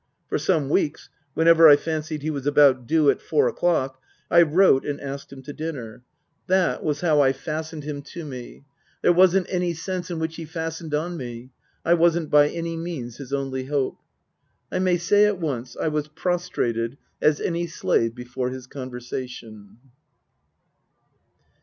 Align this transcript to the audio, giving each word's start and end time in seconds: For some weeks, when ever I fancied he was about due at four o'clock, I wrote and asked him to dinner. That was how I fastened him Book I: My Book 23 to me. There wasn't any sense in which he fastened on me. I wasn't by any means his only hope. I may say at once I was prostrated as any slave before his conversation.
For 0.29 0.39
some 0.39 0.67
weeks, 0.67 1.09
when 1.35 1.47
ever 1.47 1.67
I 1.69 1.75
fancied 1.75 2.23
he 2.23 2.31
was 2.31 2.47
about 2.47 2.87
due 2.87 3.11
at 3.11 3.21
four 3.21 3.47
o'clock, 3.47 4.01
I 4.31 4.41
wrote 4.41 4.83
and 4.83 4.99
asked 4.99 5.31
him 5.31 5.43
to 5.43 5.53
dinner. 5.53 6.01
That 6.47 6.83
was 6.83 7.01
how 7.01 7.21
I 7.21 7.33
fastened 7.33 7.83
him 7.83 7.97
Book 7.97 8.07
I: 8.15 8.19
My 8.21 8.23
Book 8.23 8.31
23 8.31 8.41
to 8.41 8.53
me. 8.61 8.65
There 9.03 9.13
wasn't 9.13 9.47
any 9.51 9.73
sense 9.75 10.09
in 10.09 10.17
which 10.17 10.37
he 10.37 10.45
fastened 10.45 10.95
on 10.95 11.17
me. 11.17 11.51
I 11.85 11.93
wasn't 11.93 12.31
by 12.31 12.49
any 12.49 12.75
means 12.75 13.17
his 13.17 13.31
only 13.31 13.65
hope. 13.65 13.99
I 14.71 14.79
may 14.79 14.97
say 14.97 15.25
at 15.27 15.37
once 15.39 15.77
I 15.79 15.87
was 15.89 16.07
prostrated 16.07 16.97
as 17.21 17.39
any 17.39 17.67
slave 17.67 18.15
before 18.15 18.49
his 18.49 18.65
conversation. 18.65 19.77